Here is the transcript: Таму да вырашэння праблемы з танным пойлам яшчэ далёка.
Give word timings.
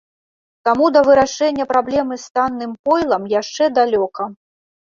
Таму 0.69 0.85
да 0.95 1.03
вырашэння 1.07 1.67
праблемы 1.73 2.15
з 2.21 2.39
танным 2.39 2.73
пойлам 2.89 3.31
яшчэ 3.39 3.63
далёка. 3.81 4.23